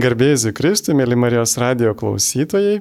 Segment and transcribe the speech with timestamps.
[0.00, 2.78] Garbėsiu Kristui, mėly Marijos radio klausytojai.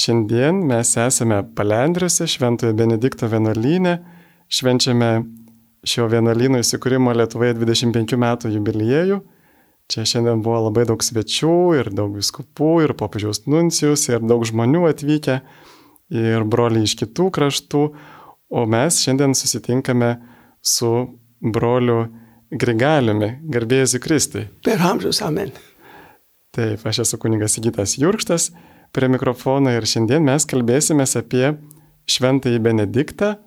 [0.00, 3.96] Šiandien mes esame Palendriuose, Šventojo Benedikto vienuolyne,
[4.48, 5.10] švenčiame
[5.84, 9.18] šio vienuolyno įsikūrimo Lietuvoje 25 metų jubiliejų.
[9.92, 14.86] Čia šiandien buvo labai daug svečių ir daug viskupų, ir popiežiaus nuncijus, ir daug žmonių
[14.92, 15.36] atvykę,
[16.16, 17.82] ir broliai iš kitų kraštų,
[18.48, 20.14] o mes šiandien susitinkame
[20.64, 20.94] su
[21.42, 22.06] broliu
[22.52, 24.46] Grigaliumi, garbėsiu Kristui.
[24.64, 25.52] Per amžius, amen.
[26.52, 28.50] Taip, aš esu kunigas Gytas Jurkštas
[28.92, 31.56] prie mikrofono ir šiandien mes kalbėsime apie
[32.12, 33.40] Šventąjį Benediktą.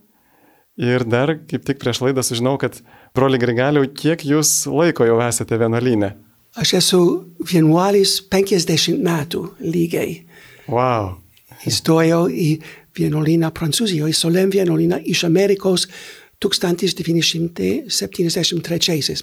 [0.81, 2.81] Ir dar kaip tik prieš laidą sužinau, kad
[3.13, 6.17] broli Grigaliau, kiek jūs laiko jau esate vienuolyne?
[6.57, 10.26] Aš esu vienuolis 50 metų lygiai.
[10.65, 11.21] Wow.
[11.70, 12.57] Įstojau į
[12.98, 15.85] vienuolyną Prancūzijoje, Solem vienuolyną iš Amerikos
[16.41, 17.85] 1973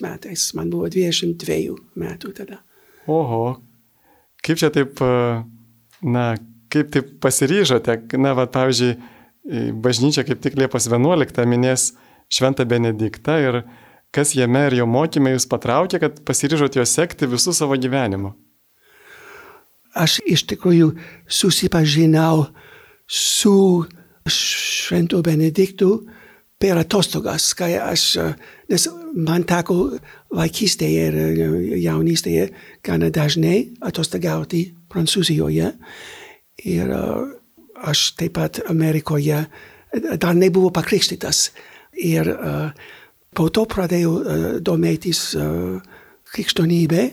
[0.06, 0.54] metais.
[0.54, 2.62] Man buvo 22 metų tada.
[3.10, 3.58] Oho,
[4.42, 4.98] Kaip čia taip,
[6.02, 6.24] na,
[6.72, 8.96] kaip taip pasiryžote, na, va, pavyzdžiui,
[9.82, 11.92] bažnyčia kaip tik Liepos 11 minės
[12.32, 13.62] Šventą Benediktą ir
[14.14, 18.32] kas jame ir jo mokymai jūs patraukė, kad pasiryžote jo sekti visų savo gyvenimu?
[19.92, 20.94] Aš iš tikrųjų
[21.28, 22.46] susipažinau
[23.06, 23.84] su
[24.28, 25.90] Šventu Benediktu
[26.62, 28.04] per atostogas, kai aš,
[28.70, 28.86] nes
[29.18, 29.96] man teko
[30.36, 31.16] vaikystėje ir
[31.82, 32.46] jaunystėje
[32.86, 35.72] gana dažnai atostogauti Prancūzijoje.
[36.70, 36.92] Ir
[37.82, 39.42] aš taip pat Amerikoje
[40.22, 41.48] dar nebuvau pakrikštytas.
[41.98, 42.30] Ir
[43.34, 45.32] po to pradėjau domėtis
[46.32, 47.08] krikščionybė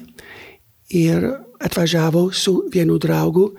[0.99, 1.25] ir
[1.59, 3.49] atvažiavau su vienu draugu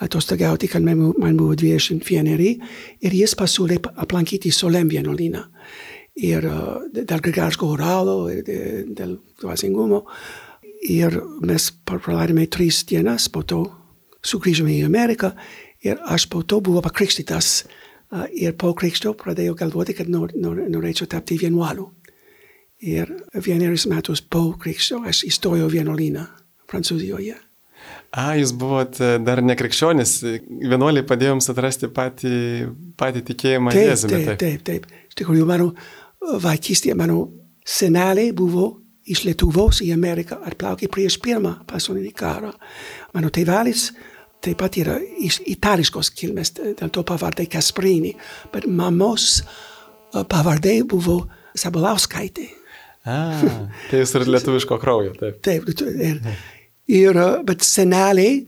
[0.00, 2.60] atostogauti, kad man buvo 21
[3.00, 5.44] ir jis pasiūlė aplankyti Solem vienuolyną.
[6.20, 6.44] Ir
[6.92, 8.44] dėl grigališko oralo ir
[8.96, 10.04] dėl dvasingumo.
[10.88, 13.62] Ir mes praleidome tris dienas, po to
[14.24, 15.32] sugrįžome į Ameriką
[15.84, 17.64] ir aš po to buvau pakrikštytas.
[18.34, 21.86] Ir po krikšto pradėjau galvoti, kad nor, nor, norėčiau tapti vienuoliu.
[22.80, 26.24] Ir vienerius metus po krikšto aš įstojau vienuolyną
[26.70, 27.36] Prancūzijoje.
[28.10, 30.14] A, jūs buvot e, dar nekrikščionis,
[30.48, 32.34] vienuoliai padėjo jums atrasti patį,
[32.98, 34.20] patį tikėjimą taip, Jėzumi.
[34.26, 34.86] Taip, taip, taip.
[35.10, 35.70] Iš tikrųjų, mano
[36.42, 37.24] vaikystėje, mano
[37.66, 38.72] seneliai buvo
[39.10, 42.52] iš Lietuvos į Ameriką atplaukė prieš pirmą pasaulinį karą.
[43.14, 43.90] Mano tėvelis
[44.40, 48.14] taip pat yra iš itališkos kilmės, dėl to pavardė Kasprini,
[48.52, 49.44] bet mamos e,
[50.24, 51.22] pavardė buvo
[51.58, 52.46] Sabalauskaitė.
[53.08, 53.18] A,
[53.90, 55.40] tai jūs turite lietuviško kraujo, taip.
[55.44, 56.20] Taip, ir,
[56.90, 58.40] Ir, bet seneliai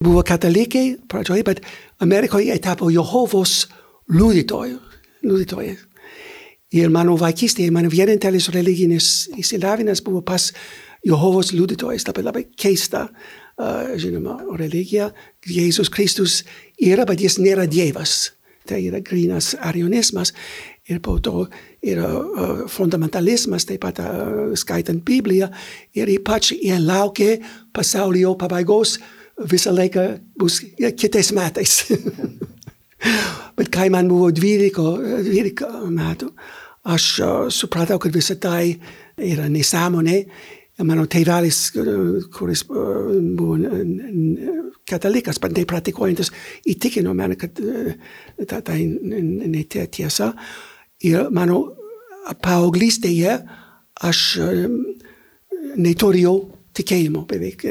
[0.00, 1.62] buvo katalikai pradžioje, bet
[2.00, 3.68] Amerikoje tapo Jehovos
[4.08, 4.78] liudytojai.
[5.22, 5.76] liudytojai.
[6.70, 10.52] Ir mano vaikystėje, mano vienintelis religinis įsilavinimas buvo pas
[11.04, 15.10] Jehovos liudytojais, labai labai keista, uh, žinoma, religija.
[15.48, 16.44] Jėzus Kristus
[16.78, 18.30] yra, bet jis nėra Dievas.
[18.68, 20.30] Tai yra grinas arionizmas.
[20.90, 21.44] Ir po to
[21.86, 25.46] yra uh, fundamentalizmas, taip pat uh, skaitant Bibliją.
[25.94, 27.36] Ir ypač jie laukia
[27.72, 28.96] pasaulio pabaigos
[29.50, 30.06] visą laiką
[30.38, 30.60] bus
[30.98, 31.84] kitais metais.
[33.56, 34.72] Bet kai man buvo 12,
[35.26, 36.30] 12 metų,
[36.90, 38.74] aš uh, supratau, kad visą tai
[39.20, 40.24] yra nesąmonė.
[40.80, 41.58] Mano tėvelis,
[42.32, 43.58] kuris uh, buvo
[44.88, 46.32] katalikas, bet nepraktikuojantis,
[46.72, 47.92] įtikino mane, kad uh,
[48.64, 50.32] tai netiesa.
[51.06, 51.62] Ir mano
[52.44, 53.38] paauglystėje
[54.04, 54.20] aš
[55.80, 56.34] neturėjau
[56.76, 57.64] tikėjimo beveik.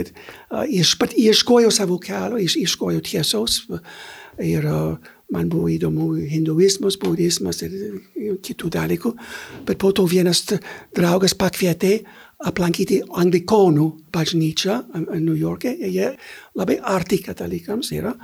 [0.69, 3.61] Iš pat ieškojau savo kelio, iš, ieškojau tiesos.
[4.39, 7.73] Ir uh, man buvo įdomu hinduizmas, budizmas ir
[8.45, 9.13] kitų dalykų.
[9.67, 10.43] Bet po to vienas
[10.95, 11.99] draugas pakvietė
[12.49, 14.79] aplankyti anglikonų bažnyčią
[15.19, 15.75] New York'e.
[15.89, 16.13] Jie
[16.57, 18.15] labai arti katalikams yra.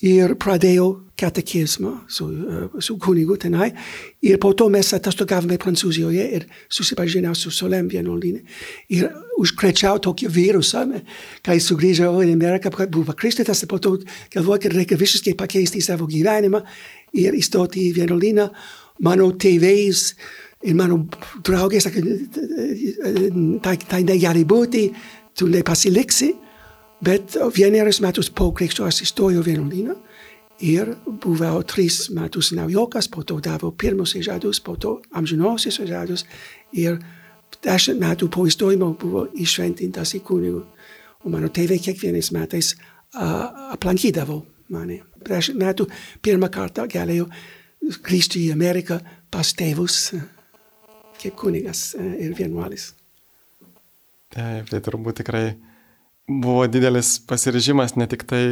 [0.00, 0.86] Ir pradėjau
[1.20, 3.68] katekizmą su, uh, su kunigu tenai.
[4.24, 8.40] Ir po to mes atostogavome Prancūzijoje ir susipažinau su Solem vienuolyne.
[8.96, 10.86] Ir užkrečiau tokį virusą,
[11.44, 13.98] kai sugrįžau į Ameriką, kad buvo krikštytas, po to
[14.32, 16.62] galvoju, kad reikia visiškai pakeisti savo gyvenimą
[17.20, 18.48] ir įstoti į vienuolyną.
[19.04, 20.14] Mano tėvais
[20.64, 21.02] ir mano
[21.44, 22.02] draugės sakė,
[23.64, 24.88] tai, tai negali būti,
[25.36, 26.34] tu nepasiliksi.
[27.00, 29.94] Bet vienerius metus po krikšto aš įstojau vienuolyną
[30.60, 36.26] ir buvau tris metus naujokas, po to daviau pirmus įžadus, po to amžinosius įžadus
[36.76, 36.98] ir
[37.64, 40.60] dešimt metų po įstojimo buvo iššventintas į kunigų.
[41.24, 44.42] O mano tėvai kiekvienais metais uh, aplankydavo
[44.72, 45.00] mane.
[45.24, 45.88] Dešimt metų
[46.22, 47.30] pirmą kartą galėjau
[48.04, 49.00] grįžti į Ameriką
[49.32, 50.12] pas tėvus
[51.20, 52.92] kaip kunigas ir vienuolis.
[54.30, 55.48] Taip, tai turbūt tikrai
[56.30, 58.44] buvo didelis pasiryžimas ne tik tai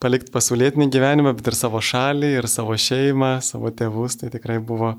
[0.00, 4.18] palikti pasaulietinį gyvenimą, bet ir savo šalį, ir savo šeimą, savo tėvus.
[4.20, 4.94] Tai tikrai buvo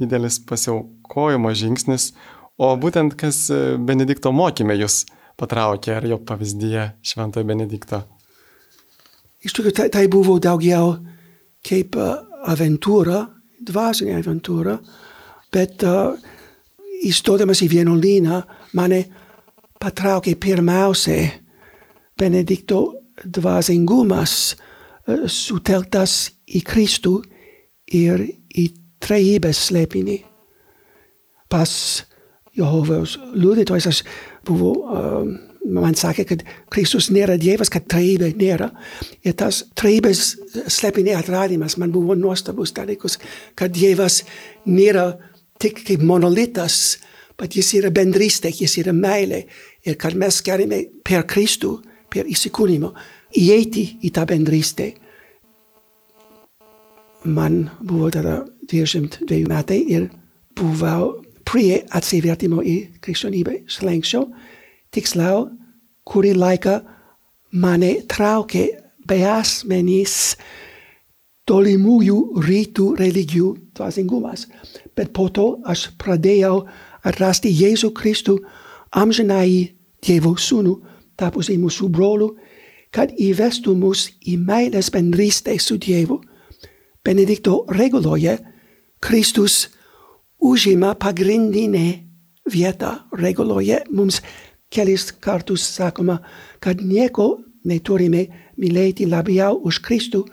[0.00, 2.10] didelis pasiaukojimo žingsnis.
[2.58, 3.46] O būtent kas
[3.78, 5.04] Benedikto mokymė jūs
[5.40, 8.02] patraukė, ar jo pavyzdyje Šventojo Benedikto?
[9.42, 10.96] Iš tikrųjų, tai, tai buvo daugiau
[11.66, 12.14] kaip uh,
[12.52, 13.24] aventūra,
[13.62, 14.76] dvasinė aventūra,
[15.54, 16.14] bet uh,
[17.06, 18.42] įstodamas į vienuolyną
[18.78, 19.02] mane
[19.82, 21.41] patraukė pirmiausiai
[22.22, 22.84] Benedikto
[23.26, 24.68] dvasingumas uh,
[25.26, 27.16] sutelktas į Kristų
[27.92, 28.66] ir į
[29.02, 30.18] trejybės slėpinį.
[31.50, 31.72] Pas
[32.56, 34.02] Jehovos liudytojas aš
[34.46, 35.32] buvau um,
[35.72, 38.70] man sakė, kad Kristus nėra Dievas, kad trejybė nėra.
[39.24, 40.24] Ir tas trejybės
[40.70, 43.18] slėpinė atradimas man buvo nuostabus dalykus,
[43.58, 44.22] kad Dievas
[44.66, 45.12] nėra
[45.62, 46.98] tik kaip monolitas,
[47.38, 49.44] bet jis yra bendrystė, jis yra meilė.
[49.86, 51.80] Ir kad mes galime per Kristų,
[52.12, 52.92] per įsikūnimo,
[53.38, 54.92] įeiti į tą bendrystę.
[57.24, 60.08] Man buvo tada 22 metai ir
[60.58, 61.12] buvau
[61.46, 64.22] prie atsivertimo į krikščionybę slenkščio
[64.92, 65.46] tiksliau,
[66.08, 66.76] kurį laiką
[67.62, 68.66] mane traukė
[69.08, 70.36] beasmenys
[71.48, 74.46] tolimųjų rytų religijų dvasingumas.
[74.96, 76.64] Bet po to aš pradėjau
[77.06, 78.38] atrasti Jėzų Kristų
[78.94, 79.72] amžinai
[80.02, 80.74] Dievo sūnų,
[81.22, 82.34] tapusimus sub rolu,
[82.90, 86.20] cad ivestumus imailes pendriste sudievo,
[87.04, 88.38] benedicto reguloie,
[89.02, 89.70] Christus
[90.38, 92.04] ujima pagrindine
[92.52, 94.20] vieta reguloie mums
[94.72, 96.20] celis cartus sacoma,
[96.60, 98.26] cad nieco neturime
[98.56, 100.24] mileti labiau us Christu,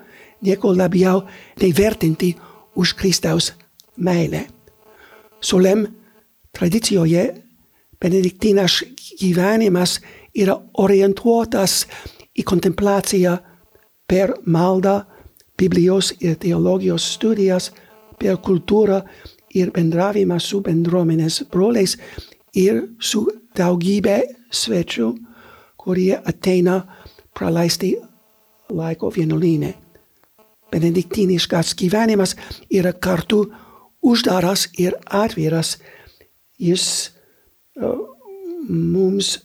[0.42, 1.22] nieco labiau
[1.60, 2.34] ne vertenti
[2.76, 3.52] us Christaus
[3.96, 4.46] maile.
[5.40, 5.86] Solem
[6.52, 7.24] traditioie
[8.00, 8.84] benedictinas
[9.18, 10.00] givanimas
[10.34, 11.84] yra orientuotas
[12.38, 13.38] į kontemplaciją
[14.08, 15.00] per maldą,
[15.60, 17.66] Biblijos ir teologijos studijas,
[18.16, 19.02] per kultūrą
[19.52, 21.98] ir bendravimą su bendruomenės broliais
[22.56, 23.26] ir su
[23.58, 25.10] daugybė svečių,
[25.76, 26.78] kurie ateina
[27.36, 27.92] praleisti
[28.72, 29.74] laiko vienuolyne.
[30.70, 32.36] Benediktiniškas gyvenimas
[32.70, 33.42] yra kartu
[34.00, 35.76] uždaras ir atviras.
[36.60, 37.10] Jis
[37.80, 37.96] uh,
[38.68, 39.36] mums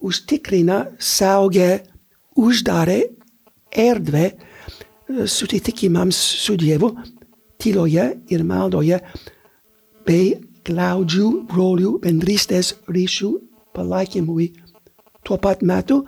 [0.00, 1.80] užtikrina saugę
[2.38, 3.00] uždarę
[3.72, 4.48] erdvę uh,
[5.26, 6.96] susitikimams su Dievu,
[7.58, 9.00] tyloje ir maldoje,
[10.06, 10.36] bei
[10.68, 13.30] glaudžių brolių bendrystės ryšių
[13.76, 14.52] palaikymui.
[15.24, 16.02] Tuo pat metu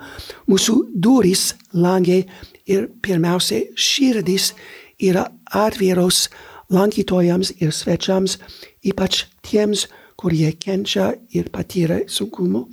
[0.48, 2.22] mūsų durys, langai
[2.68, 4.52] ir pirmiausia širdys
[5.00, 6.28] yra atviros
[6.70, 8.38] lankytojams ir svečiams,
[8.86, 9.88] ypač tiems,
[10.20, 12.66] kurie kenčia ir patyrė sunkumų,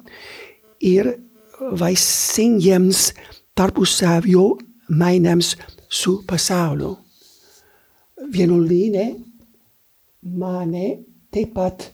[0.82, 1.14] ir
[1.80, 3.14] vaisingiems
[3.56, 4.58] tarpusavio
[4.90, 5.56] mainams
[5.90, 6.98] su pasauliu.
[8.34, 9.06] Vienuolyne
[10.22, 10.88] mane
[11.32, 11.92] taip pat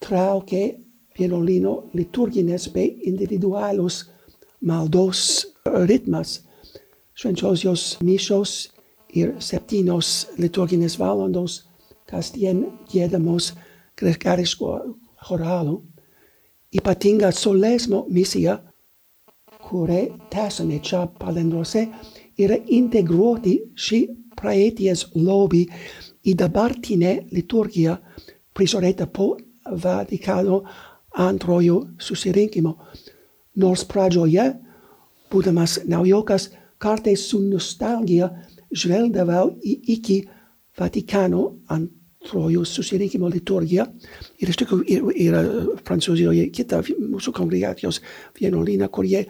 [0.00, 0.62] traukė
[1.18, 4.04] vienuolino liturginės bei individualus
[4.60, 5.46] maldos
[5.88, 6.40] ritmas.
[7.14, 8.52] Švenčiausios mišos
[9.12, 11.64] ir septynios liturginės valandos
[12.08, 13.52] kasdien gėdamos
[14.00, 14.70] gregariško
[15.26, 15.80] choralu.
[16.70, 18.56] Ypatinga solesmo misija,
[19.66, 21.82] kurią tęsame čia palendrose,
[22.38, 24.00] yra integruoti šį
[24.38, 25.64] praeities lobį
[26.30, 27.96] į dabartinę liturgiją
[28.54, 29.34] prižiūrėta po
[29.82, 30.62] Vatikano
[31.26, 32.76] antrojo susirinkimo.
[33.60, 34.46] Nors pradžioje,
[35.30, 36.48] būdamas naujokas,
[36.78, 38.30] kartais su nostalgija
[38.70, 40.20] žvelgdavau į iki
[40.78, 43.86] Vatikano antrojo susirinkimo liturgiją.
[44.40, 45.42] Ir iš tikrųjų yra
[45.86, 48.00] Prancūzijoje kita mūsų kongregacijos
[48.40, 49.24] vienuolyna, kurie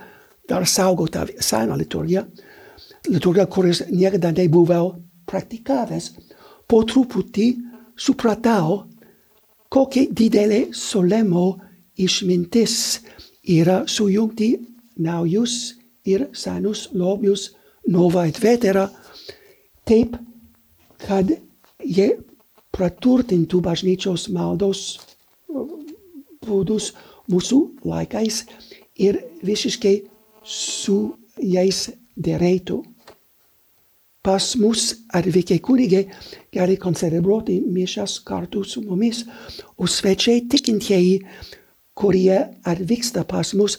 [0.49, 2.25] dar saugo tą seną liturgiją.
[3.09, 4.95] Liturgiją, kuris niekada nebuvau
[5.27, 6.13] praktikavęs.
[6.67, 7.47] Po truputį
[7.99, 8.85] supratau,
[9.71, 11.61] kokia didelė solemo
[11.99, 13.01] išmintis
[13.47, 14.57] yra sujungti
[14.99, 17.51] naujus ir senus lobius,
[17.89, 18.89] nova et vetera,
[19.87, 20.17] taip,
[21.01, 21.31] kad
[21.81, 22.11] jie
[22.75, 24.99] praturtintų bažnyčios maldos
[26.47, 26.93] būdus
[27.31, 28.45] mūsų laikais
[29.01, 29.97] ir visiškai
[30.45, 30.99] su
[31.41, 32.81] jais dėrėtų.
[34.21, 36.03] Pas mus atvykę kunigai
[36.53, 39.23] gali koncelebruoti mišas kartu su mumis,
[39.81, 41.23] o svečiai tikintieji,
[41.97, 42.37] kurie
[42.69, 43.79] atvyksta pas mus,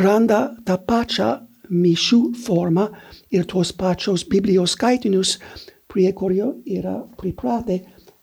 [0.00, 1.28] randa tą pačią
[1.68, 2.88] mišių formą
[3.32, 5.36] ir tuos pačios Biblijos skaitinius,
[5.92, 7.82] prie kurio yra pripratę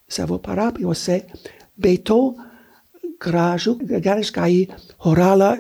[0.10, 1.22] savo parapijose,
[1.78, 2.36] bei to
[3.22, 4.68] gražų, gariškai
[5.04, 5.56] choralą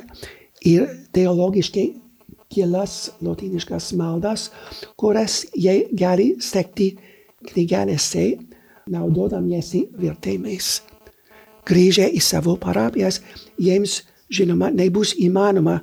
[0.65, 1.88] ir teologiškai
[2.50, 4.50] kelias lotyniškas maldas,
[4.98, 6.96] kurias jie gali sekti
[7.51, 8.25] knygelėse,
[8.89, 10.79] naudodamiesi vertimais.
[11.70, 13.22] Grįžę į savo parapijas,
[13.62, 14.01] jiems
[14.34, 15.77] žinoma nebus įmanoma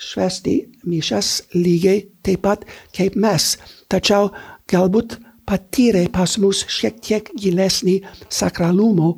[0.00, 0.56] švesti
[0.88, 2.64] mišas lygiai taip pat
[2.96, 3.54] kaip mes,
[3.88, 4.32] tačiau
[4.70, 5.18] galbūt
[5.50, 7.96] patyrė pas mus šiek tiek gilesnį
[8.30, 9.16] sakralumo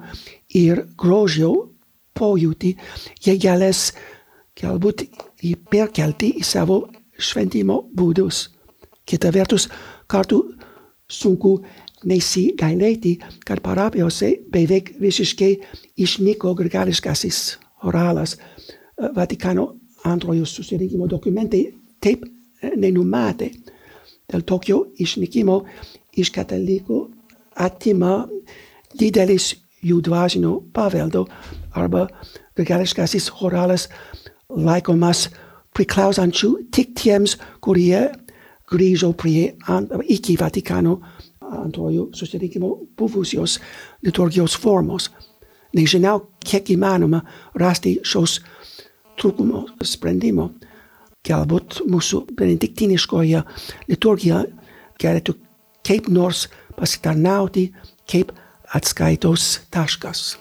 [0.56, 1.52] ir grožio
[2.16, 2.72] pojūtį,
[3.24, 3.90] jie galės
[4.56, 5.04] galbūt
[5.42, 6.82] jį perkelti į savo
[7.18, 8.46] šventimo būdus.
[9.04, 9.68] Kita vertus,
[10.06, 10.40] kartu
[11.10, 11.58] sunku
[12.08, 15.52] nesigailėti, kad parapijose beveik visiškai
[16.00, 17.42] išnyko grigališkasis
[17.88, 18.36] oralas.
[19.16, 19.72] Vatikano
[20.08, 21.66] antrojo susirinkimo dokumentai
[22.02, 22.24] taip
[22.76, 23.50] nenumatė.
[24.30, 25.58] Dėl tokio išnykimo
[26.16, 27.02] iš katalikų
[27.56, 28.26] atima
[28.98, 29.52] didelis
[29.82, 31.24] jų dvasinio paveldo
[31.74, 32.06] arba
[32.56, 33.88] grigališkasis oralas
[34.48, 35.28] laikomas
[35.72, 38.10] priklausančių tik tiems, kurie
[38.72, 40.98] grįžo prie ant, iki Vatikano
[41.52, 43.58] antrojo susirinkimo buvusios
[44.04, 45.10] liturgijos formos.
[45.76, 47.22] Nežinau, kiek įmanoma
[47.60, 48.38] rasti šios
[49.20, 50.50] trūkumo sprendimo.
[51.22, 53.42] Galbūt mūsų benediktiniškoje
[53.88, 54.50] liturgijoje
[55.00, 55.36] galėtų
[55.86, 56.46] kaip nors
[56.76, 57.70] pasitarnauti
[58.10, 58.32] kaip
[58.72, 60.36] atskaitos taškas.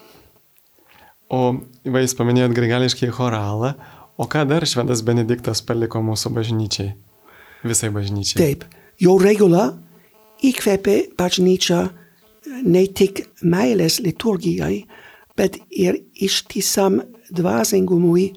[1.32, 3.72] O va, jūs paminėjot grigališkai choralą,
[4.20, 6.92] o ką dar šventas Benediktas paliko mūsų bažnyčiai?
[7.64, 8.38] Visai bažnyčiai.
[8.40, 8.66] Taip,
[9.00, 9.70] jo regula
[10.44, 11.82] įkvėpė bažnyčią
[12.68, 14.82] ne tik meilės liturgijai,
[15.38, 17.00] bet ir ištisam
[17.32, 18.32] dvasingumui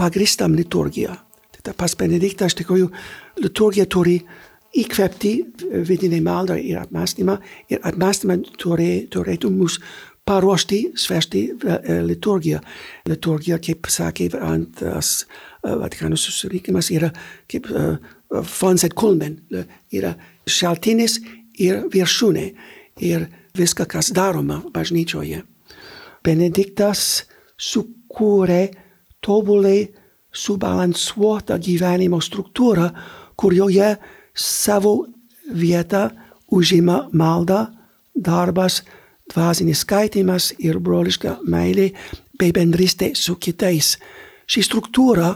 [0.00, 1.16] pagristam liturgiją.
[1.60, 2.88] Tai pas Benediktas tikrųjų
[3.44, 4.16] liturgija turi
[4.76, 5.32] įkvėpti
[5.88, 7.38] vidinį maldą ir apmąstymą
[7.72, 9.80] ir apmąstymą turėtų mus
[10.28, 11.42] paruošti svešti
[12.06, 12.60] liturgiją.
[13.08, 15.24] Liturgija, kaip sakė antras
[15.62, 17.10] Vatikano susirinkimas, yra
[17.50, 17.66] kaip
[18.46, 19.40] fons et kulmen,
[19.92, 20.14] yra
[20.46, 21.18] šaltinis
[21.58, 22.46] ir viršūnė
[23.10, 23.26] ir
[23.58, 25.42] viską, kas daroma bažnyčioje.
[26.24, 27.24] Benediktas
[27.58, 28.68] sukūrė
[29.24, 29.88] tobulai
[30.30, 32.86] subalansuotą gyvenimo struktūrą,
[33.40, 33.96] kurioje
[34.40, 35.06] savo
[35.52, 36.08] vietą
[36.50, 37.66] užima malda,
[38.14, 38.82] darbas,
[39.30, 41.90] dvasinis skaitimas ir broliška meilė
[42.40, 43.96] bei bendrystė su kitais.
[44.50, 45.30] Ši struktūra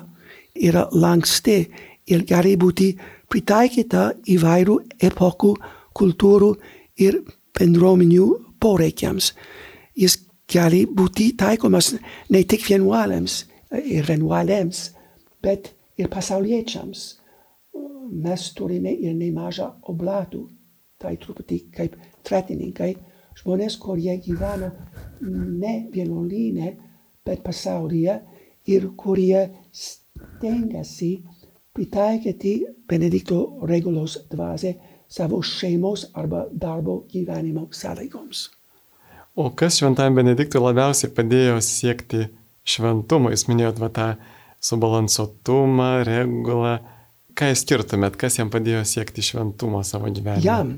[0.54, 1.58] yra lanksti
[2.10, 2.92] ir gali būti
[3.30, 5.54] pritaikyta įvairių epokų,
[5.94, 6.50] kultūrų
[7.02, 7.20] ir
[7.54, 8.28] bendruomenių
[8.60, 9.32] poreikiams.
[9.94, 10.18] Jis
[10.50, 11.94] gali būti taikomas
[12.30, 13.44] ne tik vienuolėms
[13.84, 14.88] ir vienuolėms,
[15.42, 17.23] bet ir pasauliečiams.
[18.10, 20.44] Mes turime ir nemažą oblatų,
[21.00, 21.96] tai truputį kaip
[22.26, 22.94] tretininkai,
[23.40, 24.70] žmonės, kurie gyvena
[25.20, 26.74] ne vienuolyne,
[27.24, 28.18] bet pasaulyje
[28.70, 31.12] ir kurie stengiasi
[31.74, 32.54] pritaikyti
[32.88, 34.74] Benedikto regulos dvasę
[35.08, 38.50] savo šeimos arba darbo gyvenimo sąlygoms.
[39.34, 42.28] O kas šventam Benediktui labiausiai padėjo siekti
[42.62, 43.32] šventumo?
[43.34, 44.08] Jūs minėjot va, tą
[44.62, 46.76] subalansuotumą, regulą.
[47.34, 50.44] Ką jūs skirtumėt, kas jam padėjo siekti šventumo savo gyvenime?
[50.44, 50.76] Jam,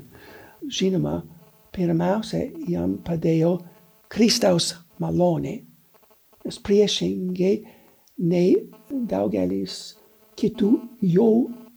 [0.65, 1.19] žinoma,
[1.75, 3.59] pirmiausia, jam padėjo
[4.09, 4.71] Kristaus
[5.01, 5.59] malonė.
[6.47, 7.53] Nes priešingai
[8.25, 8.55] nei
[8.89, 9.97] daugelis
[10.39, 10.71] kitų
[11.05, 11.29] jo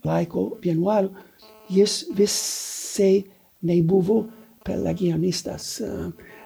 [0.07, 1.11] laiko vienuolių,
[1.69, 3.25] jis visai
[3.61, 4.23] nebuvo
[4.65, 5.75] pelagianistas.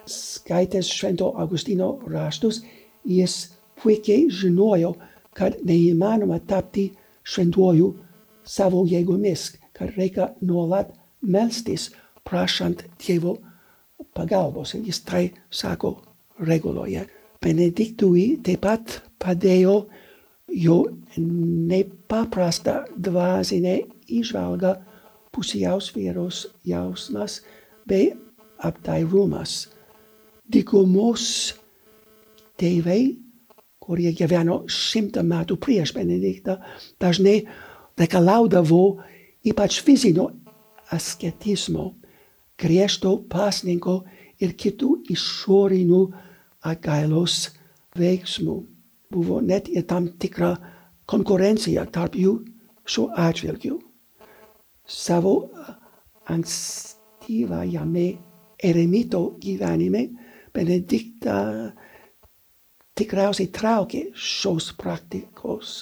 [0.05, 2.65] Skaitęs Švento Augustino raštus,
[3.07, 3.37] jis
[3.79, 4.97] puikiai žinojo,
[5.35, 6.89] kad neįmanoma tapti
[7.23, 7.93] šventuoju
[8.45, 11.89] savo jėgomis, kad reikia nuolat melstis,
[12.25, 13.37] prašant Dievo
[14.15, 14.75] pagalbos.
[14.75, 15.97] Ir jis tai sako
[16.39, 17.05] reguloje.
[17.43, 19.75] Benediktui taip pat padėjo
[20.49, 20.79] jo
[21.17, 23.77] nepaprasta dvasinė
[24.15, 24.75] įžvalga,
[25.35, 27.41] pusiausvėros jausmas
[27.87, 28.13] bei
[28.63, 29.65] apdairumas.
[30.45, 31.27] Dykumos
[32.59, 33.17] tėvai,
[33.81, 36.59] kurie gyveno šimtą metų prieš Benediktą,
[37.01, 37.41] dažnai
[37.99, 38.83] reikalaudavo
[39.45, 40.29] ypač fizinio
[40.95, 41.93] asketizmo,
[42.59, 44.03] griežto pasninko
[44.41, 46.01] ir kitų išorinių
[46.65, 47.51] atgailos
[47.95, 48.57] veiksmų
[49.15, 50.55] buvo net ir tam tikra
[51.07, 52.35] konkurencija tarp jų
[52.85, 53.79] šiuo atžvilgiu.
[54.85, 55.35] Savo
[56.29, 58.07] ankstyvajame
[58.63, 60.07] eremito gyvenime
[60.55, 61.37] Benediktą
[62.95, 65.81] tikriausiai traukė šios praktikos.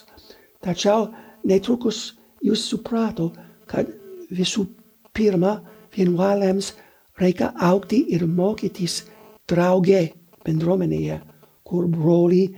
[0.64, 1.12] Tačiau
[1.48, 3.32] netrukus jūs suprato,
[3.68, 3.90] kad
[4.34, 4.68] visų
[5.14, 5.60] pirma
[5.96, 6.74] vienuolėms
[7.22, 9.04] reikia aukti ir mokytis
[9.50, 10.10] drauge
[10.46, 11.20] bendruomenėje,
[11.64, 12.50] kur broliai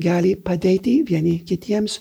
[0.00, 2.00] gali padėti vieni kitiems,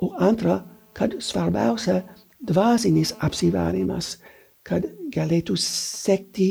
[0.00, 0.62] o antra,
[0.94, 2.02] kad svarbiausia
[2.38, 4.16] dvasinis apsivarymas,
[4.62, 6.50] kad galėtų sekti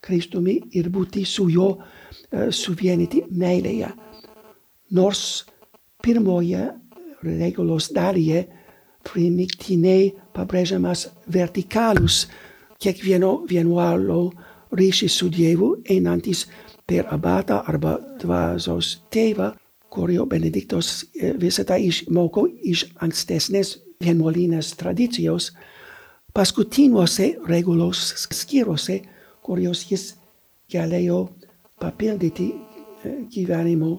[0.00, 1.86] Kristumi ir būti su juo uh,
[2.54, 3.90] suvienyti meilėje.
[4.94, 5.22] Nors
[6.02, 6.68] pirmoje
[7.22, 8.44] regulos dalyje
[9.06, 12.26] primiktinai pabrėžiamas vertikalus
[12.82, 14.28] kiekvieno vienuolo
[14.72, 16.46] ryšys su Dievu einantis
[16.88, 19.52] per abatą arba dvasios tėvą,
[19.88, 21.04] kurio Benediktos
[21.40, 25.52] visą tą išmoko iš ankstesnės vienuolinės tradicijos,
[26.34, 29.00] paskutiniuose regulos skyruose,
[29.42, 30.12] kurios jis
[30.72, 31.24] galėjo
[31.80, 32.52] papildyti
[33.32, 33.96] gyvenimo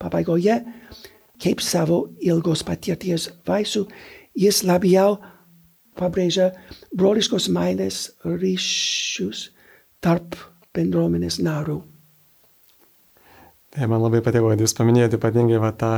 [0.00, 0.60] pabaigoje,
[1.42, 3.86] kaip savo ilgos patirties vaisių,
[4.38, 5.18] jis labiau
[5.98, 6.52] pabrėžia
[6.96, 9.50] broliškos meilės ryšius
[10.02, 10.36] tarp
[10.76, 11.82] bendruomenės narių.
[13.72, 15.92] Tai man labai patiko, kad jūs paminėjote ypatingai va, tą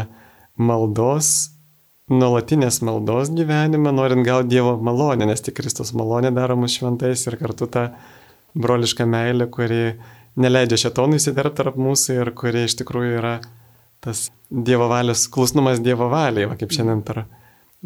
[0.62, 1.54] maldos,
[2.10, 7.38] nuolatinės maldos gyvenimą, norint gauti Dievo malonę, nes tik Kristus malonė daro mus šventais ir
[7.40, 7.88] kartu tą
[8.54, 9.96] brolišką meilę, kuri
[10.38, 13.34] neleidžia šetonui įsiterpti tarp mūsų ir kuri iš tikrųjų yra
[14.04, 17.24] tas Dievo valios, klusnumas Dievo valiai, va, kaip šiandien per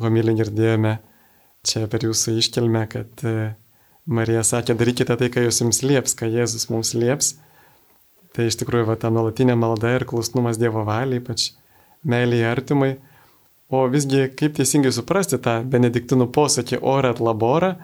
[0.02, 0.98] homilį girdėjome
[1.66, 3.34] čia per jūsų iškelmę, kad e,
[4.08, 7.34] Marija sakė, darykite tai, ką jūs jums lieps, ką Jėzus mums lieps.
[8.36, 11.50] Tai iš tikrųjų va, ta nuolatinė malda ir klusnumas Dievo valiai, ypač
[12.06, 12.96] meilė artimai.
[13.68, 17.74] O visgi, kaip teisingai suprasti tą benediktinų posakį orat labora,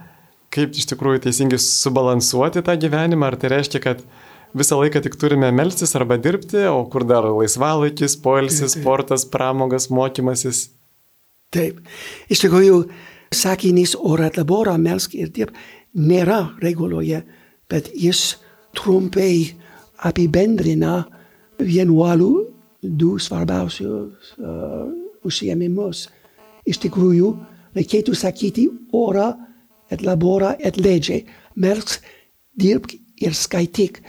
[0.54, 4.00] kaip iš tikrųjų teisingai subalansuoti tą gyvenimą, ar tai reiškia, kad
[4.56, 10.68] visą laiką tik turime melstis arba dirbti, o kur dar laisvalaikis, poilsis, sportas, pramogas, mokymasis.
[11.55, 11.79] Taip.
[12.33, 12.79] Iš tikrųjų,
[13.35, 15.55] sakinys orat labora, melsk ir dirbk
[15.95, 17.23] nėra reguloje,
[17.71, 18.35] bet jis
[18.75, 19.55] trumpai
[20.05, 21.05] apibendrina
[21.63, 22.33] vienuolių
[22.83, 24.91] du svarbiausius uh,
[25.25, 26.09] užsiemimus.
[26.67, 27.31] Iš tikrųjų,
[27.77, 29.31] reikėtų sakyti ora
[29.93, 31.23] et labora et legge.
[31.55, 32.03] Melsk,
[32.59, 34.03] dirbk ir skaityk.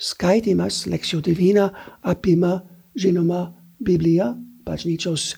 [0.00, 1.70] Skaitimas lekcijų divina
[2.02, 2.62] apima
[2.96, 3.50] žinoma
[3.80, 4.32] Bibliją,
[4.64, 5.34] bažnyčios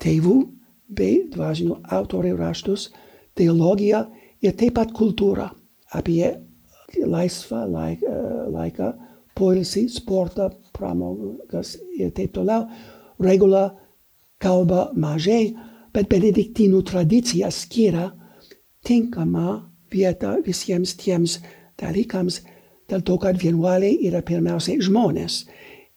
[0.00, 0.53] tėvų
[0.88, 2.90] bei dvasinių autorių raštus,
[3.38, 4.04] teologiją
[4.44, 5.48] ir taip pat kultūrą
[5.94, 6.34] apie
[6.94, 8.02] laisvą laik,
[8.54, 8.92] laiką,
[9.34, 12.68] poilsį, sportą, pramogas ir taip toliau.
[13.22, 13.70] Regula
[14.42, 15.54] kalba mažai,
[15.94, 18.10] bet benediktinų tradicija skiria
[18.86, 19.60] tinkamą
[19.94, 21.38] vietą visiems tiems
[21.80, 22.42] dalykams,
[22.90, 25.44] dėl to, kad vienuoliai yra pirmiausiai žmonės.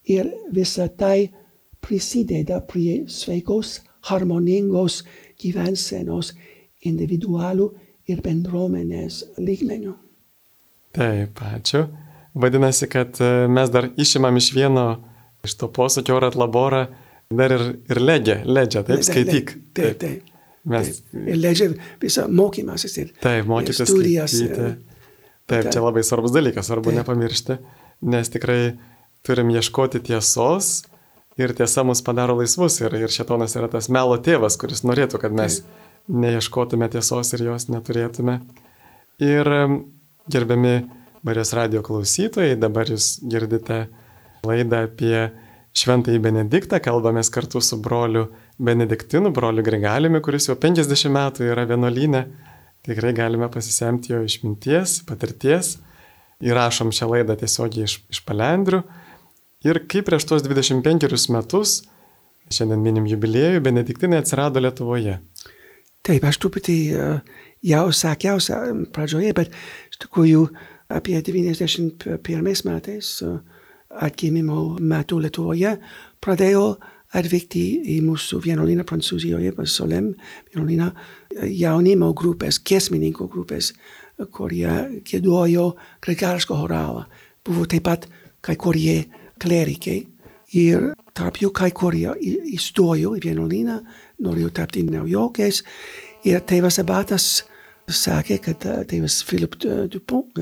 [0.08, 1.28] Ir visa tai
[1.84, 5.02] prisideda prie sveikos, harmoningos
[5.40, 6.32] gyvensenos
[6.86, 7.70] individualų
[8.08, 9.94] ir bendruomenės lygmenių.
[10.96, 11.84] Taip, ačiū.
[12.38, 14.86] Vadinasi, kad e, mes dar išimam iš vieno,
[15.44, 16.86] iš to posakio orat labora,
[17.34, 19.54] dar ir, ir ledžia, ledžia, taip, skaityk.
[19.76, 20.34] Taip, taip.
[20.68, 21.00] Mes...
[21.00, 21.24] Taip.
[21.24, 21.70] Ir ledžia
[22.02, 24.36] visą mokymasis ir, taip, mokytis, studijas.
[24.36, 24.96] Skaityti.
[25.48, 27.02] Taip, čia labai svarbus dalykas, svarbu taip.
[27.02, 27.58] nepamiršti,
[28.12, 28.60] nes tikrai
[29.26, 30.82] turim ieškoti tiesos
[31.38, 35.34] ir tiesa mus padaro laisvus ir, ir šetonas yra tas melo tėvas, kuris norėtų, kad
[35.34, 35.62] mes
[36.08, 38.40] neieškotume tiesos ir jos neturėtume.
[39.22, 39.50] Ir
[40.30, 40.76] gerbiami
[41.26, 43.88] Marijos radio klausytojai, dabar jūs girdite
[44.46, 45.26] laidą apie
[45.78, 52.22] Šventąjį Benediktą, kalbamės kartu su broliu Benediktinu, broliu Grigaliumi, kuris jau 50 metų yra vienuolynė.
[52.86, 55.76] Tikrai galime pasisemti jo išminties, patirties.
[56.42, 58.80] Įrašom šią laidą tiesiogiai iš, iš palendrių.
[59.66, 61.80] Ir kaip prieš tuos 25 metus,
[62.54, 65.16] šiandien minim jubiliejų, Benediktinai atsirado Lietuvoje.
[66.06, 66.76] Taip, aš truputį
[67.66, 68.38] jau sakiau
[68.94, 69.50] pradžioje, bet
[69.90, 70.44] iš tikrųjų
[70.94, 73.10] apie 91 metais
[73.88, 75.74] atgimimo metu Lietuvoje
[76.22, 76.78] pradėjau
[77.18, 77.64] atvykti
[77.96, 80.12] į mūsų vienuolyną Prancūzijoje, Solem
[80.52, 80.92] vienuolyną
[81.50, 83.72] jaunimo grupės, kiesmininkų grupės,
[84.30, 85.72] kurie gėduojo
[86.04, 87.08] gregariško choralą.
[87.42, 88.06] Buvo taip pat
[88.44, 89.08] kai kurie
[89.40, 89.98] klerikai
[90.56, 92.10] ir tarp jų kai kurie
[92.54, 93.78] įstojo į vienuolyną
[94.24, 95.62] norėjo tapti naujokais.
[96.26, 97.28] Ir tėvas abatas
[97.88, 99.56] sakė, kad tėvas Filip
[99.92, 100.40] Dupont,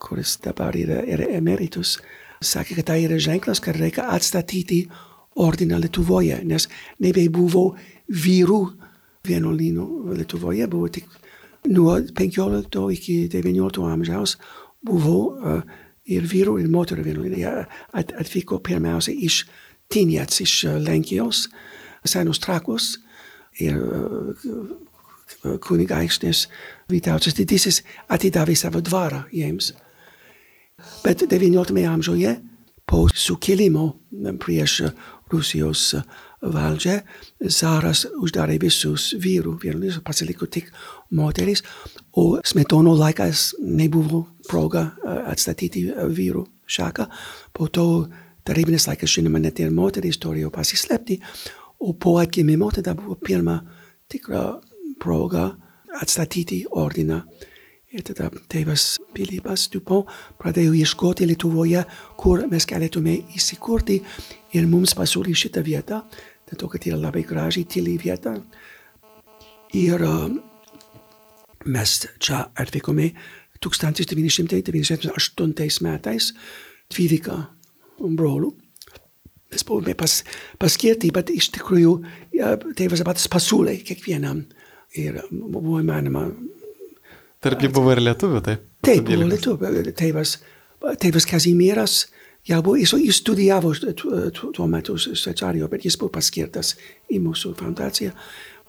[0.00, 1.98] kuris dabar yra, yra emeritus,
[2.40, 4.84] sakė, kad tai yra ženklas, kad reikia atstatyti
[5.40, 6.66] ordiną Lietuvoje, nes
[7.00, 7.74] nebebuvo
[8.10, 8.60] vyrų
[9.28, 11.08] vienuolynų Lietuvoje, buvo tik
[11.68, 14.38] nuo 15 iki 19 amžiaus
[14.80, 15.60] buvo uh,
[16.10, 17.66] ir vyrų ir moterų vienuolynai.
[17.92, 19.44] At, atvyko pirmiausia iš
[19.90, 22.96] Tinjats, iš Lenkijos, uh, senus trakus
[23.60, 23.76] ir
[25.60, 26.46] kunigaikštis
[26.90, 29.72] Vytautas didysis atidavė savo dvarą jiems.
[31.04, 32.34] Bet XIX amžiuje
[32.88, 33.92] po sukilimo
[34.42, 34.80] prieš
[35.30, 35.94] Rusijos
[36.42, 36.96] valdžią,
[37.46, 40.72] Zaras uždarė visus vyrų, vienus pasiliko tik
[41.14, 41.62] moteris,
[42.16, 44.88] o smetono laikas nebuvo proga
[45.30, 47.06] atstatyti vyrų šaką.
[47.54, 47.86] Po to
[48.46, 51.20] tarybinis laikas, žinoma, net ir moteris turėjo pasislėpti,
[51.80, 53.60] o po atgimimo tada buvo pirma
[54.10, 54.58] tikra
[55.00, 55.50] proga
[56.00, 57.22] atstatyti ordiną.
[57.90, 60.06] Ir tada tėvas Pilypas Dupont
[60.38, 61.80] pradėjo ieškoti Lietuvoje,
[62.20, 63.96] kur mes galėtume įsikurti
[64.54, 66.04] ir mums pasiūlė šitą vietą,
[66.46, 68.36] dėl to, kad yra labai gražiai tyli vieta.
[69.74, 70.06] Ir
[71.66, 73.10] mes čia atvykome
[73.64, 76.24] 1998 metais,
[76.94, 77.38] 12
[78.00, 78.50] brolių.
[79.50, 80.12] Mes buvome pas,
[80.62, 81.92] paskirti, bet iš tikrųjų
[82.78, 84.44] tėvas pats pasiūlė kiekvienam.
[84.98, 86.22] Ir buvo įmanoma
[87.40, 88.64] Tarp jų buvo ir lietuvių, taip?
[88.84, 89.84] Taip, buvo lietuvių.
[89.96, 90.34] Tėvas,
[91.00, 91.94] tėvas Kazimieras,
[92.48, 96.74] jau buvo, jis, jis studijavo tuo metu Šveicarijoje, bet jis buvo paskirtas
[97.08, 98.12] į mūsų fundaciją.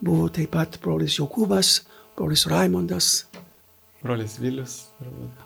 [0.01, 1.81] Buvo taip pat brolis Jokūbas,
[2.15, 3.11] brolis Raimondas.
[4.01, 4.75] Brolis Vilius.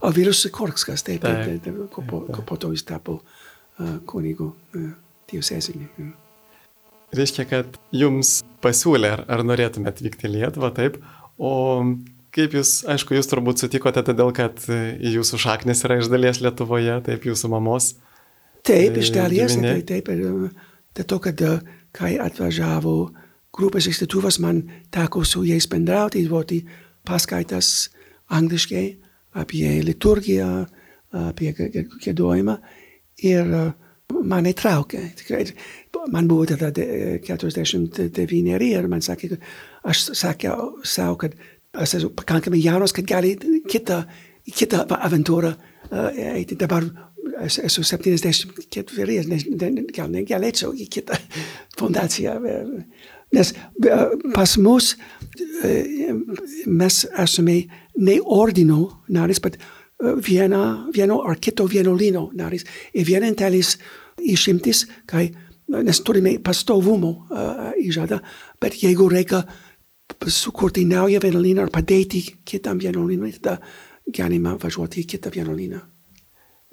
[0.02, 4.52] O Vilius Korkskas, taip, taip, taip, taip, taip, po, po to jis tapo uh, kunigu
[4.54, 4.90] uh,
[5.32, 5.88] diecezinį.
[6.00, 6.12] Ja.
[7.16, 11.00] Reiškia, kad jums pasiūlė, ar, ar norėtumėte atvykti į Lietuvą, taip,
[11.38, 11.54] o
[12.36, 17.24] Kaip jūs, aišku, jūs turbūt sutikote todėl, kad jūsų šaknis yra iš dalies Lietuvoje, taip
[17.30, 17.94] jūsų mamos.
[18.68, 20.10] Taip, iš dalies, taip, taip.
[20.12, 20.50] Ir,
[20.98, 21.44] dėl to, kad
[21.96, 22.96] kai atvažiavo
[23.56, 26.60] grupės instituvas, man teko su jais bendrauti, duoti
[27.08, 27.88] paskaitas
[28.34, 28.86] angliškai
[29.36, 30.50] apie liturgiją,
[31.26, 32.58] apie gėdojimą.
[33.26, 33.52] Ir
[34.12, 35.02] mane traukė.
[36.12, 39.38] Man buvo tada 49 ir man sakė,
[39.88, 41.36] aš sakiau savo, kad
[41.76, 43.36] aš esu pakankamai jaunas, kad gali
[43.70, 44.04] kitą,
[44.46, 45.56] kitą aventūrą
[46.36, 46.58] eiti.
[46.60, 46.86] Dabar
[47.42, 49.24] aš esu 74,
[49.96, 51.20] gal negalėčiau į kitą
[51.80, 52.38] fundaciją.
[53.36, 53.52] Nes
[54.34, 54.96] pas mus
[56.66, 57.58] mes esame
[57.98, 59.58] ne ordino narys, bet
[60.00, 62.66] viena, vieno ar kito vienuolino narys.
[62.94, 63.76] Ir vienintelis
[64.20, 65.30] išimtis, kai
[65.68, 68.20] nes turime pastovumo uh, įžadą,
[68.62, 69.42] bet jeigu reikia
[70.28, 73.58] sukurti naują vienuolyną ar padėti kitam vienuolynui, tada
[74.14, 75.82] galima važiuoti į kitą vienuolyną.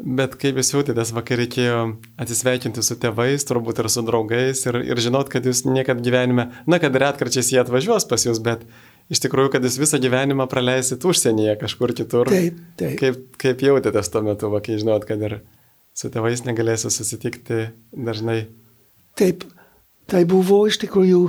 [0.00, 1.81] Bet kaip jūs jautėtės, vakar reikėjo
[2.20, 6.78] atsisveikinti su tėvais, turbūt ir su draugais ir, ir žinot, kad jūs niekad gyvenime, na,
[6.83, 8.64] kad retkarčiais jie atvažiuos pas jūs, bet
[9.12, 12.33] iš tikrųjų, kad jūs visą gyvenimą praleisit užsienyje kažkur kitur.
[12.33, 12.96] Taip, taip.
[12.98, 15.38] Kaip, kaip jautėtės tuo metu, kai žinot, kad ir
[15.94, 18.46] su tėvais negalėsiu susitikti dažnai?
[19.20, 19.44] Taip,
[20.11, 21.22] tai buvo iš tikrųjų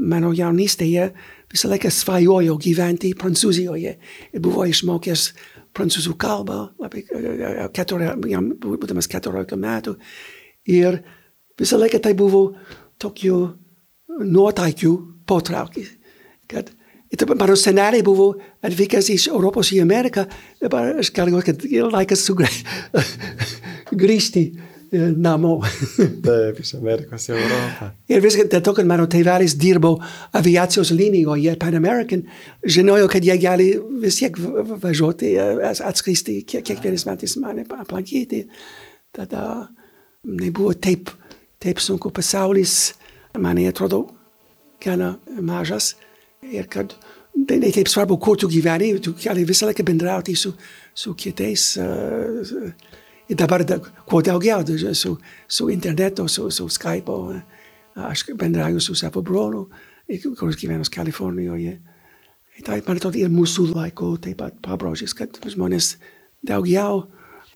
[0.00, 1.10] mano jaunystėje
[1.52, 3.92] visą laiką svajojau gyventi Prancūzijoje
[4.32, 5.28] ir buvo išmokęs
[5.76, 7.04] prancūzų kalbą, labai,
[7.76, 9.96] keturė, jam būdamas 14 metų.
[10.72, 11.00] Ir
[11.58, 12.48] visą laiką tai buvo
[13.02, 13.36] tokių
[14.24, 14.92] nuotaikių
[15.28, 15.92] potraukis.
[16.50, 16.72] Kad
[17.34, 18.32] mano seneliai buvo
[18.64, 20.26] atvykęs iš Europos į Ameriką,
[20.62, 22.24] dabar aš galvoju, kad laikas
[23.90, 24.44] sugrįžti
[24.92, 25.60] namo.
[26.26, 27.88] Taip, iš Amerikos į Europą.
[28.12, 29.96] Ir viską dėl to, kad mano tėvelis dirbo
[30.36, 32.24] aviacijos linijoje Pan American,
[32.62, 33.68] žinojo, kad jie gali
[34.02, 34.38] vis tiek
[34.82, 35.34] važiuoti,
[35.86, 38.44] atskristi kiekvienais metais mane aplankyti.
[39.16, 39.66] Tada
[40.26, 41.10] nebuvo taip,
[41.62, 42.94] taip sunku pasaulis,
[43.38, 44.04] man atrodo,
[44.82, 45.94] gana mažas.
[46.46, 46.92] Ir kad
[47.48, 50.54] tai ne taip svarbu, kur tu gyveni, tu gali visą laiką bendrauti su,
[50.94, 51.74] su kitais.
[51.80, 54.62] Uh, Ir dabar da, kuo daugiau
[54.94, 55.16] su,
[55.48, 57.12] su internetu, su, su Skype,
[57.94, 59.68] aš bendrauju su savo broliu,
[60.38, 61.80] kuris gyvena Kalifornijoje.
[62.64, 65.96] Tai, man atrodo, ir mūsų laiko taip pat pabraužys, kad žmonės
[66.46, 67.04] daugiau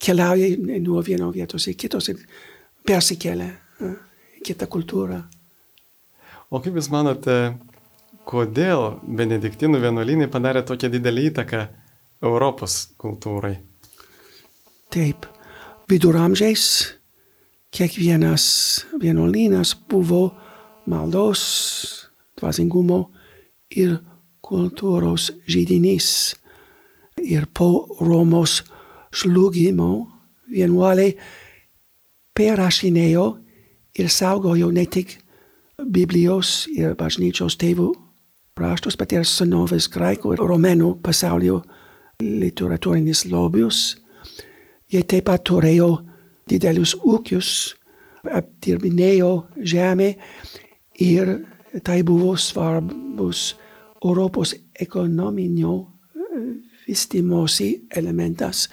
[0.01, 2.21] keliauja nuo vieno vietos į kitos ir
[2.87, 3.49] persikelia
[3.81, 5.23] į kitą kultūrą.
[6.51, 7.37] O kaip Jūs manote,
[8.29, 11.67] kodėl benediktinų vienuolynai padarė tokią didelį įtaką
[12.27, 13.55] Europos kultūrai?
[14.91, 15.29] Taip
[15.91, 16.95] viduramžiais
[17.71, 20.31] kiekvienas vienuolynas buvo
[20.87, 21.43] maldos,
[22.39, 23.11] dvasingumo
[23.77, 23.99] ir
[24.43, 26.35] kultūros žydinys.
[27.21, 28.63] Ir po Romos
[29.13, 30.07] žlugimo
[30.51, 31.17] vienuoliai
[32.35, 33.27] perrašinėjo
[33.99, 35.19] ir saugojo ne tik
[35.81, 37.91] Biblijos ir bažnyčios tėvų
[38.61, 41.63] raštus, bet ir senovės graikų ir romėnų pasaulio
[42.21, 44.00] literatūrinis lobius
[44.93, 45.91] iete patoreo
[46.49, 47.77] didelus ucius,
[48.31, 50.15] ab dirmineo geme,
[51.01, 51.39] ir
[51.85, 53.57] taibuvos varbus
[54.05, 55.75] oropos econominio
[56.17, 56.43] eh,
[56.89, 58.69] vistimosi elementas,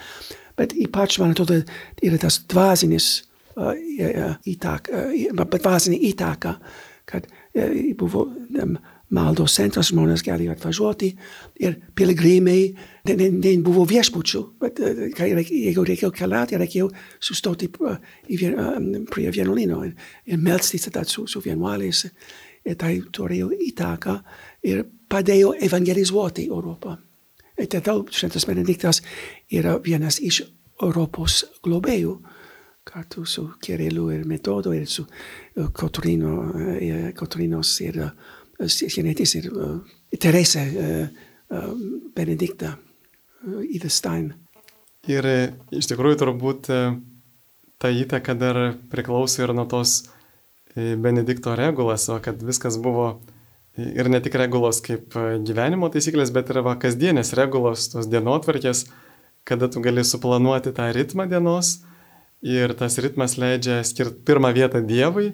[0.58, 1.62] bet i patsman tote
[2.02, 3.10] iretas tvasinis
[3.56, 6.56] uh, eh, uh, eh, itaka, uh, but vasini itaka,
[7.06, 8.78] kad uh, i buvo dem um,
[9.14, 11.12] maldos centras, žmonės galėjo atvažiuoti
[11.64, 12.60] ir piligrimai,
[13.08, 16.90] ten buvo viešbučių, bet jeigu reikėjo keliauti, reikėjo
[17.24, 19.96] sustoti prie vienuolino ir,
[20.28, 22.06] ir melsti tada su, su vienuoliais.
[22.68, 24.18] Ir tai turėjo įtaką
[24.68, 26.98] ir padėjo evangelizuoti Europą.
[27.58, 29.00] Ir tada Šventas Benediktas
[29.56, 30.42] yra vienas iš
[30.84, 32.18] Europos globėjų
[32.88, 35.06] kartu su Kirilu ir Metodu ir su
[35.74, 36.36] Kotrino,
[37.16, 38.12] Kotrinos ir Jeanettis ir
[40.18, 40.64] Terese
[42.18, 42.74] Benedikta
[43.70, 44.32] Idestein.
[45.08, 45.28] Ir
[45.72, 46.68] iš tikrųjų turbūt
[47.78, 48.60] ta įtaka dar
[48.92, 50.02] priklauso ir nuo tos
[50.76, 53.20] Benedikto regulas, o kad viskas buvo
[53.78, 55.16] ir ne tik regulos kaip
[55.46, 58.88] gyvenimo taisyklės, bet ir va, kasdienės regulos, tos dienotvarkės,
[59.48, 61.78] kada tu gali suplanuoti tą ritmą dienos
[62.46, 65.32] ir tas ritmas leidžia skirti pirmą vietą Dievui,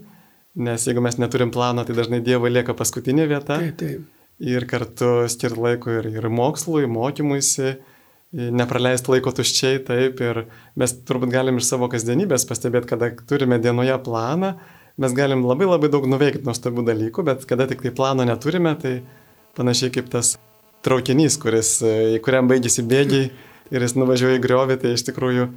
[0.55, 3.57] nes jeigu mes neturim plano, tai dažnai Dievui lieka paskutinė vieta.
[3.61, 4.05] Taip, taip.
[4.43, 7.75] Ir kartu skirti laiko ir, ir mokslui, mokymuisi,
[8.33, 10.21] nepraleisti laiko tuščiai, taip.
[10.25, 10.43] Ir
[10.79, 14.55] mes turbūt galim iš savo kasdienybės pastebėti, kada turime dienoje planą,
[15.01, 18.99] mes galim labai labai daug nuveikti nuostabių dalykų, bet kada tik tai plano neturime, tai
[19.57, 20.35] panašiai kaip tas
[20.85, 23.29] traukinys, kuris, į kuriam baigėsi bėgiai
[23.73, 25.47] ir jis nuvažiuoja į griovį, tai iš tikrųjų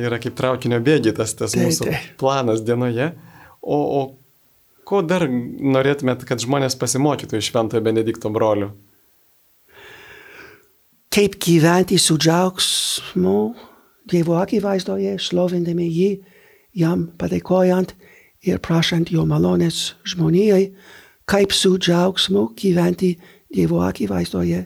[0.00, 1.88] yra kaip traukinio bėgiai tas, tas mūsų
[2.20, 3.12] planas dienoje.
[3.60, 4.00] O, o
[4.88, 8.70] ko dar norėtumėt, kad žmonės pasimokytų iš Šventojo Benedikto brolių?
[11.10, 13.38] Kaip gyventi su džiaugsmu
[14.10, 16.10] Dievo akivaizdoje, šlovindami jį,
[16.74, 17.92] jam padėkojant
[18.46, 20.70] ir prašant jo malonės žmonijai,
[21.30, 23.12] kaip su džiaugsmu gyventi
[23.50, 24.64] Dievo akivaizdoje,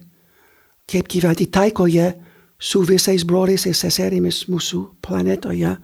[0.89, 2.13] kaip gyventi taikoje
[2.61, 5.75] su visais broliais ir seserimis mūsų planetoje,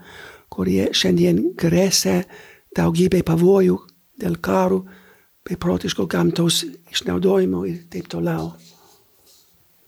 [0.53, 2.23] kurie šiandien grėsia
[2.77, 3.79] daugybė pavojų
[4.21, 4.83] dėl karų,
[5.49, 8.53] beprotiško gamtos išnaudojimo ir taip toliau.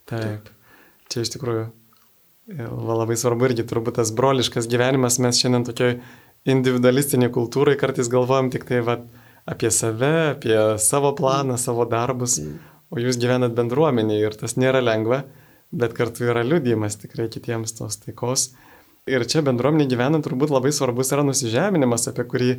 [0.09, 0.49] Taip,
[1.12, 5.95] čia iš tikrųjų e, va, labai svarbu irgi turbūt tas broliškas gyvenimas, mes šiandien tokioj
[6.53, 8.99] individualistiniai kultūrai kartais galvojam tik tai va,
[9.49, 12.38] apie save, apie savo planą, savo darbus,
[12.92, 15.23] o jūs gyvenat bendruomenėje ir tas nėra lengva,
[15.73, 18.51] bet kartu yra liudijimas tikrai kitiems tos taikos.
[19.11, 22.51] Ir čia bendruomenė gyvenant turbūt labai svarbus yra nusižeminimas, apie kurį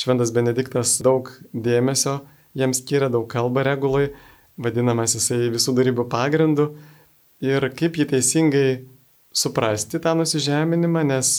[0.00, 2.22] Šventas Benediktas daug dėmesio
[2.56, 4.06] jiems skiria, daug kalba regulai,
[4.56, 6.70] vadinamas jisai visų darybų pagrindu.
[7.44, 8.64] Ir kaip jį teisingai
[9.36, 11.34] suprasti tą nusižeminimą, nes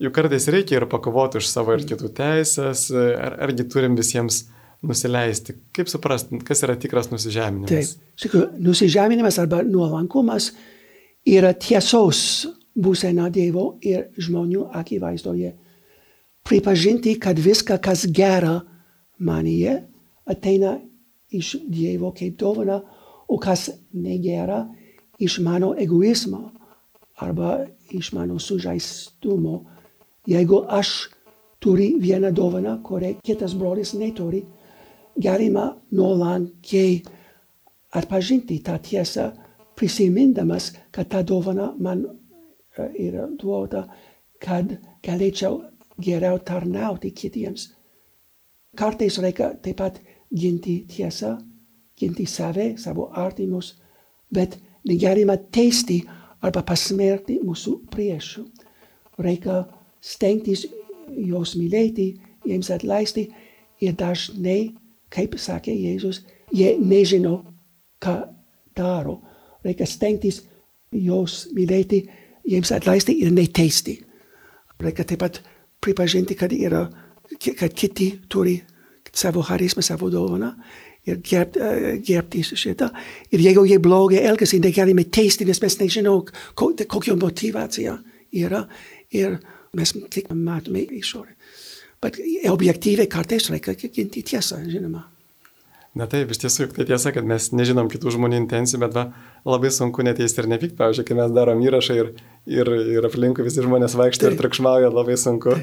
[0.00, 4.46] juk kartais reikia ir pakovoti už savo ir kitų teisės, ar, argi turim visiems
[4.80, 5.58] nusileisti.
[5.76, 7.68] Kaip suprasti, kas yra tikras nusižeminimas?
[7.68, 10.54] Taip, sakau, nusižeminimas arba nuolankumas
[11.28, 15.54] yra tiesos būsena Dievo ir žmonių akivaizdoje.
[16.46, 18.60] Pripažinti, kad viską, kas gera
[19.18, 19.80] manyje,
[20.26, 20.76] ateina
[21.30, 22.80] iš Dievo kaip dovana,
[23.28, 24.66] o kas negera
[25.18, 26.52] iš mano egoizmo
[27.16, 29.64] arba iš mano sužaistumo.
[30.26, 31.08] Jeigu aš
[31.58, 34.44] turi vieną dovaną, kurią kitas brolis neturi,
[35.16, 37.02] galima nuolankiai
[37.90, 39.30] atpažinti tą tiesą,
[39.76, 42.04] prisimindamas, kad ta dovana man
[42.84, 43.86] yra duota,
[44.42, 45.62] kad galėčiau
[46.02, 47.70] geriau tarnauti kitiems.
[48.76, 50.00] Kartais reikia taip pat
[50.34, 51.36] ginti tiesą,
[51.96, 53.74] ginti save, savo artimus,
[54.30, 56.02] bet negalima teisti
[56.44, 58.44] arba pasmerkti mūsų priešų.
[59.24, 59.62] Reikia
[60.04, 60.66] stengtis
[61.16, 62.10] juos mylėti,
[62.44, 63.26] jiems atleisti
[63.80, 64.74] ir dažnai,
[65.08, 66.20] kaip sakė Jėzus,
[66.52, 67.38] jie nežino,
[68.02, 68.16] ką
[68.76, 69.20] daro.
[69.64, 70.42] Reikia stengtis
[70.92, 72.04] juos mylėti,
[72.46, 73.98] jiems atleisti ir neteisti.
[74.80, 75.40] Reikia taip pat
[75.82, 76.86] pripažinti, kad, yra,
[77.58, 78.58] kad kiti turi
[79.16, 80.52] savo charizmą, savo dovaną
[81.06, 82.90] ir gerbt, uh, gerbti šitą.
[83.32, 86.26] Ir jeigu jie blogai elgesi, negalime teisti, nes mes nežinom,
[86.58, 87.96] ko, kokia motivacija
[88.34, 88.66] yra.
[89.14, 89.38] Ir
[89.76, 91.36] mes tik matome išorę.
[92.02, 92.18] Bet
[92.50, 95.06] objektyviai kartais reikia ginti tiesą, žinoma.
[95.96, 99.04] Na taip, iš tiesų, tai tiesa, kad mes nežinom kitų žmonių intencijų, bet va,
[99.48, 100.76] labai sunku neteisti ir nepykti.
[100.76, 102.10] Pavyzdžiui, kai mes darom įrašą ir,
[102.46, 104.44] ir, ir aplinkui visi žmonės vaikšto ir Taip.
[104.44, 105.56] triukšmauja, labai sunku.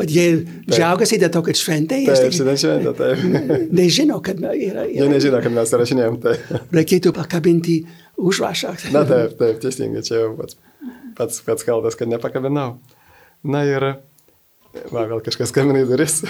[0.00, 0.26] Bet jie
[0.70, 3.72] džiaugiasi dėl to, kad šventė, jie Taip, šiandien šventė, taip.
[3.76, 4.54] nežino, kad yra,
[4.88, 6.16] Jie yra, nežino, kad mes įrašinėjom.
[6.22, 6.36] Tai.
[6.78, 7.76] reikėtų pakabinti
[8.20, 8.76] užrašą.
[8.94, 10.56] Na taip, taip, teisingai, čia jau pats,
[11.18, 12.78] pats, pats kaltas, kad nepakabinau.
[13.44, 13.86] Na ir,
[14.92, 16.20] va, gal kažkas skambina į duris.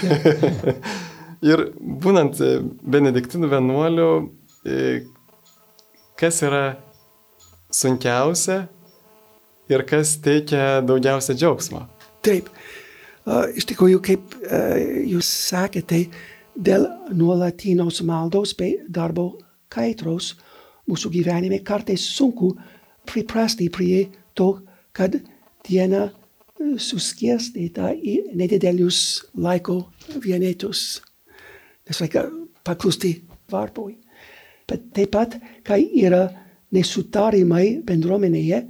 [1.51, 2.51] ir būnant e,
[2.95, 4.11] benediktinų vienuolių,
[4.67, 4.91] e,
[6.19, 6.65] kas yra
[7.71, 8.65] sunkiausia
[9.69, 11.85] ir kas teikia daugiausia džiaugsmo?
[12.25, 12.49] Taip.
[13.55, 14.33] Iš tikrųjų, kaip
[15.05, 16.07] jūs sakėte,
[16.57, 19.35] dėl nuolatinos maldos bei darbo
[19.71, 20.33] kaitros
[20.89, 22.55] mūsų gyvenime kartais sunku
[23.07, 24.55] priprasti prie to,
[24.91, 25.15] kad
[25.67, 26.09] diena
[26.81, 29.79] suskirstyta į nedidelius laiko
[30.21, 31.01] vienetus.
[31.87, 32.27] Nes reikia
[32.65, 33.15] paklusti
[33.51, 33.95] varbui.
[34.69, 36.27] Bet taip pat, kai yra
[36.71, 38.61] nesutarimai bendruomenėje,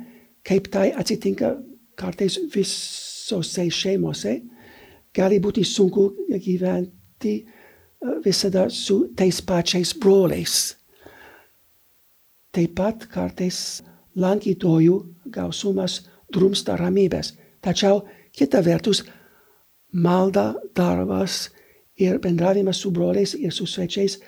[0.48, 1.56] kaip tai atsitinka
[1.96, 4.42] kartais visose šeimose,
[5.14, 7.36] gali būti sunku gyventi
[8.26, 10.76] visada su tais pačiais broliais.
[12.52, 13.82] Taip pat kartais
[14.20, 14.98] lankytojų
[15.32, 16.02] gausumas
[16.34, 17.36] drumsta ramybės.
[17.62, 18.02] Tačiau
[18.36, 19.04] kita vertus,
[19.94, 21.50] malda, darbas
[22.00, 24.20] ir bendravimas su broliais ir su svečiais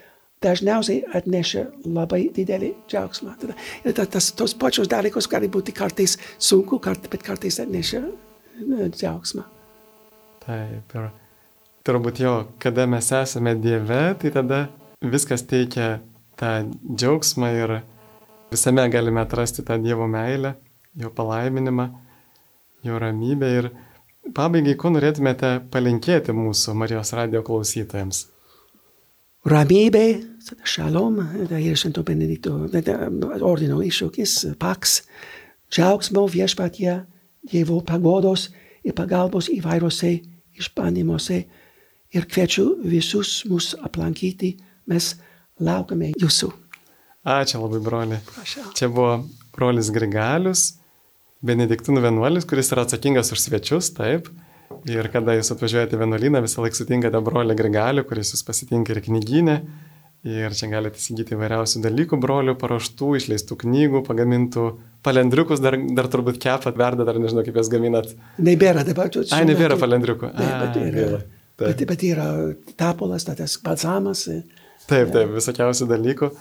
[0.44, 3.34] dažniausiai atneša labai didelį džiaugsmą.
[3.42, 8.04] Tada, ir tas, tos pačios dalykos gali būti kartais sunku, kart, bet kartais atneša
[8.94, 9.46] džiaugsmą.
[10.44, 11.10] Taip, ir
[11.88, 14.66] turbūt jo, kada mes esame Dieve, tai tada
[15.04, 15.98] viskas teikia
[16.40, 16.52] tą
[16.96, 17.78] džiaugsmą ir
[18.52, 20.56] visame galime atrasti tą Dievo meilę,
[21.00, 21.88] jo palaiminimą,
[22.84, 23.72] jo ramybę ir
[24.36, 28.33] pabaigai, ko norėtumėte palinkėti mūsų Marijos radio klausytojams?
[29.44, 30.06] Ramybė,
[30.64, 31.18] šalom,
[31.50, 32.54] tai ir švento benedikto
[33.44, 35.02] ordino iššūkis, paks,
[35.72, 37.02] džiaugsmo viešpatie,
[37.44, 38.46] Dievo pagodos
[38.88, 40.14] ir pagalbos įvairiose
[40.56, 41.42] išbandymuose
[42.16, 44.54] ir kviečiu visus mus aplankyti,
[44.88, 45.10] mes
[45.60, 46.54] laukame jūsų.
[47.28, 48.22] Ačiū labai, broli.
[48.30, 48.70] Prašau.
[48.80, 50.64] Čia buvo brolis Grigalius,
[51.44, 54.30] Benediktinų vienuolis, kuris yra atsakingas už svečius, taip.
[54.90, 59.58] Ir kada jūs atvažiuojate vienuolyną, visą laiką sutinkate brolį Grigalių, kuris jūs pasitinka ir knyginė.
[60.24, 64.68] Ir čia galite įsigyti įvairiausių dalykų, brolių paruoštų, išleistų knygų, pagamintų
[65.04, 68.14] palendriukus, dar, dar turbūt kepat, verda, dar nežinau, kaip jas gaminat.
[68.40, 69.12] Nebėra dabar.
[69.36, 70.32] Ai, nebėra palendriukų.
[70.40, 71.22] Ne, bet, yra,
[71.60, 72.28] bet, bet yra
[72.80, 74.24] tapolas, tas balzamas.
[74.88, 76.32] Taip, taip, visokiausių dalykų.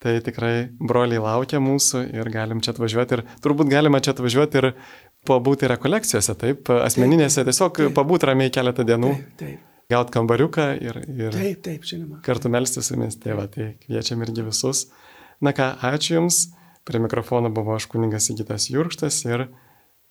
[0.00, 4.66] Tai tikrai broliai laukia mūsų ir galim čia atvažiuoti ir turbūt galima čia atvažiuoti ir
[5.28, 9.64] pabūti rekolekcijose, taip, asmeninėse, tiesiog pabūti ramiai keletą dienų, Taip, taip.
[9.92, 12.20] gauti kambariuką ir, ir Taip, taip, žinoma.
[12.26, 14.86] kartu melstis su jumis, tai va, tai kviečiam irgi visus.
[15.44, 16.46] Na ką, ačiū Jums,
[16.88, 19.48] prie mikrofono buvo aš kuningas Įgytas Jurkštas ir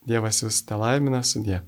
[0.05, 1.63] Dievas Jūs te laimina sudė.